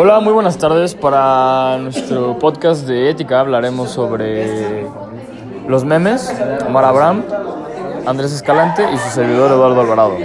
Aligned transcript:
Hola, 0.00 0.20
muy 0.20 0.32
buenas 0.32 0.56
tardes. 0.56 0.94
Para 0.94 1.76
nuestro 1.78 2.38
podcast 2.38 2.86
de 2.86 3.10
ética 3.10 3.40
hablaremos 3.40 3.90
sobre 3.90 4.86
los 5.66 5.84
memes, 5.84 6.32
Omar 6.68 6.84
Abraham, 6.84 7.24
Andrés 8.06 8.32
Escalante 8.32 8.86
y 8.94 8.96
su 8.96 9.08
servidor 9.08 9.50
Eduardo 9.50 9.80
Alvarado. 9.80 10.16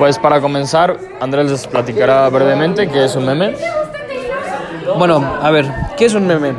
Pues 0.00 0.18
para 0.18 0.40
comenzar, 0.40 0.96
Andrés 1.20 1.52
les 1.52 1.68
platicará 1.68 2.28
brevemente 2.30 2.88
qué 2.88 3.04
es 3.04 3.14
un 3.14 3.26
meme. 3.26 3.54
Bueno, 4.98 5.24
a 5.40 5.52
ver, 5.52 5.70
¿qué 5.96 6.06
es 6.06 6.14
un 6.14 6.26
meme? 6.26 6.54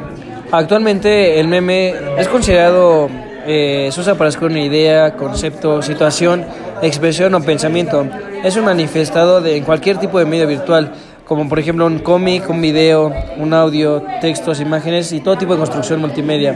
Actualmente 0.49 1.41
el 1.41 1.49
meme 1.49 1.95
es 2.17 2.29
considerado, 2.29 3.09
eh, 3.45 3.89
se 3.91 3.99
usa 3.99 4.15
para 4.15 4.29
escribir 4.29 4.55
una 4.55 4.65
idea, 4.65 5.17
concepto, 5.17 5.81
situación, 5.81 6.45
expresión 6.81 7.35
o 7.35 7.41
pensamiento. 7.41 8.05
Es 8.41 8.55
un 8.55 8.63
manifestado 8.63 9.41
de, 9.41 9.57
en 9.57 9.65
cualquier 9.65 9.97
tipo 9.97 10.17
de 10.17 10.23
medio 10.23 10.47
virtual, 10.47 10.93
como 11.27 11.49
por 11.49 11.59
ejemplo 11.59 11.85
un 11.85 11.99
cómic, 11.99 12.49
un 12.49 12.61
video, 12.61 13.13
un 13.37 13.53
audio, 13.53 14.01
textos, 14.21 14.61
imágenes 14.61 15.11
y 15.11 15.19
todo 15.19 15.37
tipo 15.37 15.53
de 15.53 15.59
construcción 15.59 15.99
multimedia, 15.99 16.55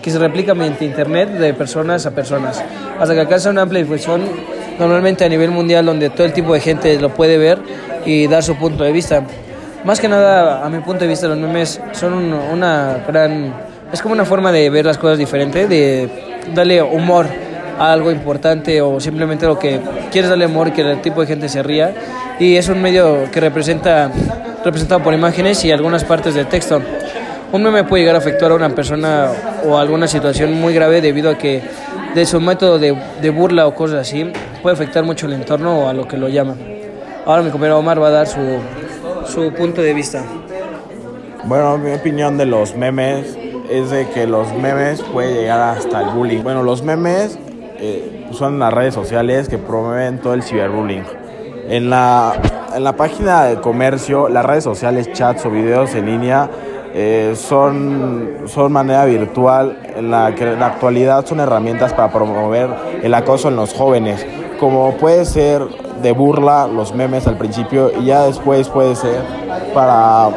que 0.00 0.10
se 0.10 0.18
replica 0.18 0.54
mediante 0.54 0.84
internet 0.84 1.28
de 1.30 1.52
personas 1.54 2.06
a 2.06 2.12
personas, 2.12 2.62
hasta 3.00 3.14
que 3.14 3.20
alcanza 3.20 3.50
una 3.50 3.62
amplia 3.62 3.82
difusión, 3.82 4.22
normalmente 4.78 5.24
a 5.24 5.28
nivel 5.28 5.50
mundial, 5.50 5.86
donde 5.86 6.08
todo 6.10 6.24
el 6.24 6.32
tipo 6.32 6.54
de 6.54 6.60
gente 6.60 7.00
lo 7.00 7.10
puede 7.10 7.36
ver 7.36 7.58
y 8.06 8.28
dar 8.28 8.44
su 8.44 8.54
punto 8.56 8.84
de 8.84 8.92
vista. 8.92 9.24
Más 9.84 9.98
que 9.98 10.08
nada, 10.08 10.64
a 10.64 10.68
mi 10.68 10.78
punto 10.78 11.00
de 11.00 11.08
vista, 11.08 11.26
los 11.26 11.38
memes 11.38 11.80
son 11.90 12.32
una 12.32 13.02
gran... 13.06 13.52
Es 13.92 14.00
como 14.00 14.14
una 14.14 14.24
forma 14.24 14.52
de 14.52 14.70
ver 14.70 14.86
las 14.86 14.98
cosas 14.98 15.18
diferente, 15.18 15.66
de 15.66 16.08
darle 16.54 16.80
humor 16.80 17.26
algo 17.90 18.10
importante 18.10 18.80
o 18.82 19.00
simplemente 19.00 19.46
lo 19.46 19.58
que 19.58 19.80
quieres 20.10 20.28
darle 20.28 20.46
humor 20.46 20.68
y 20.68 20.70
que 20.72 20.82
el 20.82 21.00
tipo 21.00 21.22
de 21.22 21.26
gente 21.26 21.48
se 21.48 21.62
ría. 21.62 21.94
Y 22.38 22.56
es 22.56 22.68
un 22.68 22.80
medio 22.82 23.30
que 23.32 23.40
representa, 23.40 24.10
representado 24.64 25.02
por 25.02 25.14
imágenes 25.14 25.64
y 25.64 25.72
algunas 25.72 26.04
partes 26.04 26.34
de 26.34 26.44
texto. 26.44 26.80
Un 27.50 27.62
meme 27.62 27.84
puede 27.84 28.02
llegar 28.02 28.16
a 28.16 28.18
afectar 28.18 28.50
a 28.50 28.54
una 28.54 28.70
persona 28.70 29.28
o 29.66 29.76
a 29.76 29.80
alguna 29.80 30.06
situación 30.06 30.52
muy 30.54 30.74
grave 30.74 31.00
debido 31.00 31.30
a 31.30 31.38
que 31.38 31.62
de 32.14 32.26
su 32.26 32.40
método 32.40 32.78
de, 32.78 32.96
de 33.20 33.30
burla 33.30 33.66
o 33.66 33.74
cosas 33.74 34.00
así 34.00 34.30
puede 34.62 34.74
afectar 34.74 35.02
mucho 35.04 35.26
el 35.26 35.32
entorno 35.32 35.80
o 35.80 35.88
a 35.88 35.92
lo 35.92 36.06
que 36.06 36.16
lo 36.16 36.28
llama. 36.28 36.54
Ahora 37.24 37.42
mi 37.42 37.50
compañero 37.50 37.78
Omar 37.78 38.02
va 38.02 38.08
a 38.08 38.10
dar 38.10 38.26
su, 38.26 38.40
su 39.26 39.52
punto 39.52 39.80
de 39.80 39.94
vista. 39.94 40.22
Bueno, 41.44 41.76
mi 41.78 41.92
opinión 41.92 42.38
de 42.38 42.46
los 42.46 42.76
memes 42.76 43.36
es 43.70 43.90
de 43.90 44.08
que 44.08 44.26
los 44.26 44.52
memes 44.54 45.00
pueden 45.02 45.34
llegar 45.34 45.76
hasta 45.76 46.02
el 46.02 46.10
bullying. 46.10 46.42
Bueno, 46.42 46.62
los 46.62 46.82
memes 46.82 47.38
eh, 47.84 48.28
son 48.30 48.60
las 48.60 48.72
redes 48.72 48.94
sociales 48.94 49.48
que 49.48 49.58
promueven 49.58 50.20
todo 50.20 50.34
el 50.34 50.44
ciberbullying. 50.44 51.02
En 51.68 51.90
la, 51.90 52.32
en 52.76 52.84
la 52.84 52.92
página 52.92 53.42
de 53.42 53.56
comercio, 53.60 54.28
las 54.28 54.46
redes 54.46 54.62
sociales, 54.62 55.12
chats 55.12 55.44
o 55.46 55.50
videos 55.50 55.92
en 55.96 56.06
línea 56.06 56.48
eh, 56.94 57.32
son, 57.34 58.42
son 58.46 58.70
manera 58.70 59.04
virtual 59.06 59.80
en 59.96 60.12
la 60.12 60.32
que 60.32 60.52
en 60.52 60.60
la 60.60 60.66
actualidad 60.66 61.26
son 61.26 61.40
herramientas 61.40 61.92
para 61.92 62.12
promover 62.12 62.70
el 63.02 63.12
acoso 63.14 63.48
en 63.48 63.56
los 63.56 63.74
jóvenes, 63.74 64.24
como 64.60 64.92
puede 64.98 65.24
ser 65.24 65.62
de 66.02 66.12
burla 66.12 66.68
los 66.68 66.94
memes 66.94 67.26
al 67.26 67.36
principio 67.36 67.90
y 68.00 68.04
ya 68.04 68.22
después 68.26 68.68
puede 68.68 68.94
ser 68.94 69.22
para, 69.74 70.28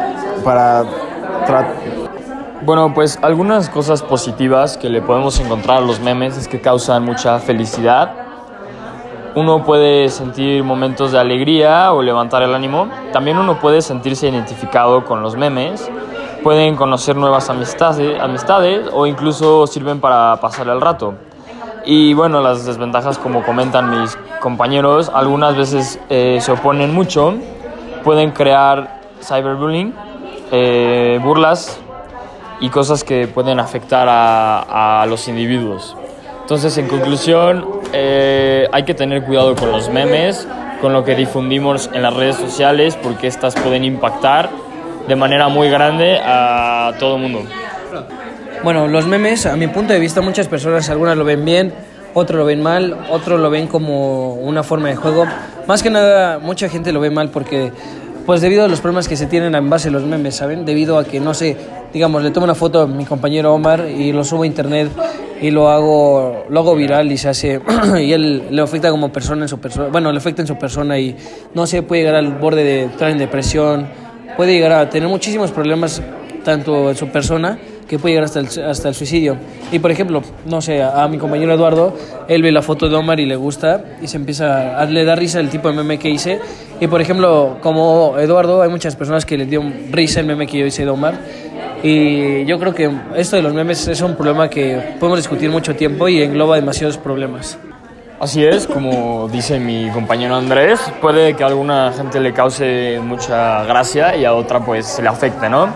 para 0.43 0.83
bueno, 2.65 2.95
pues 2.95 3.19
algunas 3.21 3.69
cosas 3.69 4.01
positivas 4.01 4.75
que 4.75 4.89
le 4.89 4.99
podemos 4.99 5.39
encontrar 5.39 5.77
a 5.77 5.81
los 5.81 5.99
memes 5.99 6.35
es 6.35 6.47
que 6.47 6.59
causan 6.59 7.03
mucha 7.03 7.37
felicidad. 7.37 8.11
Uno 9.35 9.63
puede 9.63 10.09
sentir 10.09 10.63
momentos 10.63 11.11
de 11.11 11.19
alegría 11.19 11.93
o 11.93 12.01
levantar 12.01 12.41
el 12.41 12.55
ánimo. 12.55 12.89
También 13.13 13.37
uno 13.37 13.59
puede 13.59 13.83
sentirse 13.83 14.29
identificado 14.29 15.05
con 15.05 15.21
los 15.21 15.35
memes. 15.35 15.91
Pueden 16.41 16.75
conocer 16.75 17.15
nuevas 17.15 17.51
amistades, 17.51 18.19
amistades 18.19 18.87
o 18.91 19.05
incluso 19.05 19.67
sirven 19.67 19.99
para 19.99 20.35
pasar 20.41 20.67
el 20.67 20.81
rato. 20.81 21.13
Y 21.85 22.15
bueno, 22.15 22.41
las 22.41 22.65
desventajas, 22.65 23.19
como 23.19 23.43
comentan 23.43 24.01
mis 24.01 24.17
compañeros, 24.41 25.11
algunas 25.13 25.55
veces 25.55 25.99
eh, 26.09 26.39
se 26.41 26.51
oponen 26.51 26.95
mucho. 26.95 27.35
Pueden 28.03 28.31
crear 28.31 29.01
cyberbullying, 29.21 29.93
eh, 30.51 31.19
burlas 31.23 31.79
y 32.59 32.69
cosas 32.69 33.03
que 33.03 33.27
pueden 33.27 33.59
afectar 33.59 34.07
a, 34.09 35.01
a 35.01 35.05
los 35.05 35.27
individuos. 35.27 35.95
Entonces, 36.41 36.77
en 36.77 36.87
conclusión, 36.87 37.65
eh, 37.91 38.67
hay 38.71 38.83
que 38.83 38.93
tener 38.93 39.23
cuidado 39.23 39.55
con 39.55 39.71
los 39.71 39.89
memes, 39.89 40.47
con 40.79 40.93
lo 40.93 41.03
que 41.03 41.15
difundimos 41.15 41.89
en 41.91 42.03
las 42.03 42.13
redes 42.13 42.35
sociales, 42.35 42.95
porque 43.01 43.25
estas 43.25 43.55
pueden 43.55 43.83
impactar 43.83 44.49
de 45.07 45.15
manera 45.15 45.47
muy 45.47 45.69
grande 45.69 46.19
a 46.23 46.93
todo 46.99 47.15
el 47.15 47.23
mundo. 47.23 47.43
Bueno, 48.63 48.87
los 48.87 49.07
memes, 49.07 49.45
a 49.45 49.55
mi 49.55 49.67
punto 49.67 49.93
de 49.93 49.99
vista, 49.99 50.21
muchas 50.21 50.47
personas, 50.47 50.89
algunas 50.89 51.17
lo 51.17 51.23
ven 51.23 51.43
bien, 51.45 51.73
otros 52.13 52.39
lo 52.39 52.45
ven 52.45 52.61
mal, 52.61 52.95
otros 53.09 53.39
lo 53.39 53.49
ven 53.49 53.67
como 53.67 54.35
una 54.35 54.63
forma 54.63 54.89
de 54.89 54.95
juego. 54.95 55.25
Más 55.67 55.83
que 55.83 55.89
nada, 55.89 56.39
mucha 56.39 56.69
gente 56.69 56.91
lo 56.91 56.99
ve 56.99 57.09
mal 57.09 57.29
porque 57.29 57.71
pues 58.25 58.41
debido 58.41 58.65
a 58.65 58.67
los 58.67 58.81
problemas 58.81 59.07
que 59.07 59.15
se 59.17 59.27
tienen 59.27 59.53
en 59.53 59.69
base 59.69 59.89
a 59.89 59.91
los 59.91 60.03
memes, 60.03 60.35
¿saben? 60.35 60.65
Debido 60.65 60.97
a 60.97 61.05
que, 61.05 61.19
no 61.19 61.33
sé, 61.33 61.57
digamos, 61.93 62.23
le 62.23 62.31
tomo 62.31 62.45
una 62.45 62.55
foto 62.55 62.81
a 62.81 62.87
mi 62.87 63.05
compañero 63.05 63.53
Omar 63.53 63.87
y 63.89 64.11
lo 64.11 64.23
subo 64.23 64.43
a 64.43 64.47
internet 64.47 64.89
y 65.41 65.51
lo 65.51 65.69
hago, 65.69 66.45
lo 66.49 66.59
hago 66.59 66.75
viral 66.75 67.11
y 67.11 67.17
se 67.17 67.29
hace, 67.29 67.61
y 68.01 68.11
él 68.13 68.47
le 68.51 68.61
afecta 68.61 68.89
como 68.91 69.11
persona 69.11 69.43
en 69.43 69.49
su 69.49 69.59
persona, 69.59 69.89
bueno, 69.89 70.11
le 70.11 70.17
afecta 70.17 70.41
en 70.41 70.47
su 70.47 70.57
persona 70.57 70.97
y, 70.99 71.15
no 71.53 71.67
sé, 71.67 71.83
puede 71.83 72.01
llegar 72.01 72.15
al 72.15 72.33
borde 72.33 72.63
de 72.63 72.83
entrar 72.83 73.11
en 73.11 73.17
depresión, 73.17 73.87
puede 74.37 74.53
llegar 74.53 74.71
a 74.73 74.89
tener 74.89 75.09
muchísimos 75.09 75.51
problemas 75.51 76.01
tanto 76.43 76.89
en 76.89 76.95
su 76.95 77.07
persona 77.09 77.57
que 77.87 77.99
puede 77.99 78.13
llegar 78.13 78.25
hasta 78.25 78.39
el, 78.39 78.47
hasta 78.65 78.89
el 78.89 78.95
suicidio. 78.95 79.37
Y 79.71 79.79
por 79.79 79.91
ejemplo, 79.91 80.21
no 80.45 80.61
sé, 80.61 80.81
a, 80.81 81.07
mi 81.07 81.17
compañero 81.17 81.53
Eduardo, 81.53 81.93
él 82.27 82.41
ve 82.41 82.51
la 82.51 82.61
foto 82.61 82.89
de 82.89 82.95
Omar 82.95 83.19
y 83.19 83.25
le 83.25 83.35
gusta 83.35 83.83
y 84.01 84.07
se 84.07 84.17
empieza 84.17 84.79
a 84.79 84.85
le 84.85 85.05
da 85.05 85.15
risa 85.15 85.39
el 85.39 85.49
tipo 85.49 85.69
de 85.69 85.75
meme 85.75 85.99
que 85.99 86.09
hice. 86.09 86.39
Y 86.79 86.87
por 86.87 87.01
ejemplo, 87.01 87.57
como 87.61 88.15
Eduardo, 88.17 88.61
hay 88.61 88.69
muchas 88.69 88.95
personas 88.95 89.25
que 89.25 89.37
le 89.37 89.45
dio 89.45 89.61
risa 89.91 90.19
el 90.19 90.25
meme 90.25 90.47
que 90.47 90.59
yo 90.59 90.65
hice 90.65 90.83
de 90.83 90.91
Omar. 90.91 91.19
Y 91.87 92.45
yo 92.45 92.57
creo 92.57 92.73
que 92.73 92.91
esto 93.15 93.35
de 93.35 93.43
los 93.43 93.53
memes 93.53 93.87
es 93.87 94.01
un 94.01 94.15
problema 94.15 94.49
que 94.49 94.95
podemos 94.99 95.19
discutir 95.19 95.51
mucho 95.51 95.75
tiempo 95.75 96.07
y 96.07 96.23
engloba 96.23 96.55
demasiados 96.55 96.97
problemas. 96.97 97.59
Así 98.19 98.43
es, 98.43 98.65
como 98.65 99.29
dice 99.31 99.59
mi 99.59 99.91
compañero 99.91 100.35
Andrés, 100.35 100.79
puede 100.99 101.35
que 101.35 101.43
a 101.43 101.47
alguna 101.47 101.93
gente 101.95 102.19
le 102.19 102.33
cause 102.33 102.99
mucha 103.03 103.63
gracia 103.65 104.15
y 104.15 104.25
a 104.25 104.33
otra 104.33 104.61
pues 104.61 104.87
se 104.87 105.03
le 105.03 105.09
afecte, 105.09 105.47
¿no? 105.47 105.67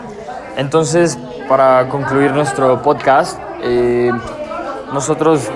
Entonces, 0.57 1.19
para 1.47 1.87
concluir 1.89 2.31
nuestro 2.31 2.81
podcast, 2.81 3.39
eh, 3.61 4.09
nosotros 4.91 5.47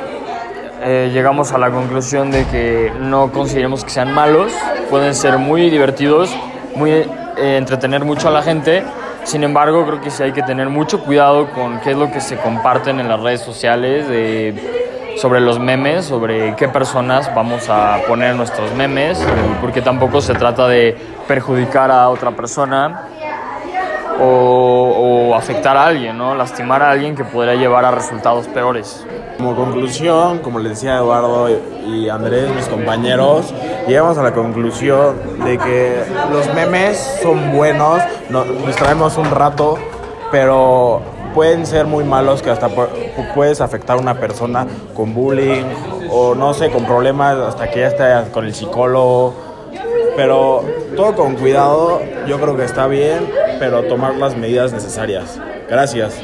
eh, 0.83 1.09
llegamos 1.11 1.51
a 1.51 1.57
la 1.57 1.71
conclusión 1.71 2.29
de 2.29 2.45
que 2.45 2.93
no 2.99 3.31
consideremos 3.31 3.83
que 3.83 3.89
sean 3.89 4.13
malos, 4.13 4.51
pueden 4.91 5.15
ser 5.15 5.39
muy 5.39 5.71
divertidos, 5.71 6.29
muy 6.75 6.91
eh, 6.91 7.07
entretener 7.37 8.05
mucho 8.05 8.27
a 8.27 8.31
la 8.31 8.43
gente. 8.43 8.83
Sin 9.23 9.43
embargo, 9.43 9.85
creo 9.85 10.01
que 10.01 10.09
sí 10.09 10.23
hay 10.23 10.31
que 10.31 10.43
tener 10.43 10.69
mucho 10.69 11.03
cuidado 11.03 11.49
con 11.51 11.79
qué 11.79 11.91
es 11.91 11.97
lo 11.97 12.11
que 12.11 12.21
se 12.21 12.37
comparten 12.37 12.99
en 12.99 13.07
las 13.07 13.19
redes 13.19 13.41
sociales, 13.41 14.05
sobre 15.17 15.39
los 15.39 15.59
memes, 15.59 16.05
sobre 16.05 16.55
qué 16.55 16.67
personas 16.67 17.33
vamos 17.33 17.69
a 17.69 17.99
poner 18.07 18.35
nuestros 18.35 18.73
memes, 18.75 19.23
porque 19.61 19.81
tampoco 19.81 20.21
se 20.21 20.33
trata 20.33 20.67
de 20.67 20.97
perjudicar 21.27 21.91
a 21.91 22.09
otra 22.09 22.31
persona, 22.31 23.07
o, 24.19 25.33
afectar 25.35 25.75
a 25.75 25.87
alguien, 25.87 26.17
¿no? 26.17 26.35
lastimar 26.35 26.83
a 26.83 26.91
alguien 26.91 27.15
que 27.15 27.23
podría 27.23 27.55
llevar 27.55 27.85
a 27.85 27.91
resultados 27.91 28.47
peores. 28.47 29.05
Como 29.37 29.55
conclusión, 29.55 30.39
como 30.39 30.59
les 30.59 30.73
decía 30.73 30.97
Eduardo 30.97 31.49
y 31.87 32.07
Andrés, 32.07 32.53
mis 32.55 32.67
compañeros, 32.67 33.53
llegamos 33.87 34.17
a 34.17 34.23
la 34.23 34.33
conclusión 34.33 35.15
de 35.43 35.57
que 35.57 36.03
los 36.31 36.53
memes 36.53 37.19
son 37.21 37.51
buenos, 37.53 38.01
nos 38.29 38.47
distraemos 38.65 39.17
un 39.17 39.29
rato, 39.31 39.77
pero 40.31 41.01
pueden 41.33 41.65
ser 41.65 41.85
muy 41.85 42.03
malos 42.03 42.41
que 42.41 42.49
hasta 42.49 42.69
puedes 43.33 43.61
afectar 43.61 43.97
a 43.97 43.99
una 43.99 44.19
persona 44.19 44.67
con 44.95 45.13
bullying 45.13 45.65
o 46.09 46.35
no 46.35 46.53
sé, 46.53 46.69
con 46.69 46.85
problemas 46.85 47.37
hasta 47.37 47.69
que 47.69 47.79
ya 47.79 47.87
esté 47.87 48.31
con 48.31 48.45
el 48.45 48.53
psicólogo. 48.53 49.33
Pero 50.15 50.63
todo 50.95 51.15
con 51.15 51.35
cuidado, 51.35 51.99
yo 52.27 52.39
creo 52.39 52.55
que 52.55 52.65
está 52.65 52.85
bien 52.85 53.27
pero 53.59 53.83
tomar 53.83 54.15
las 54.15 54.35
medidas 54.35 54.73
necesarias. 54.73 55.39
Gracias. 55.69 56.21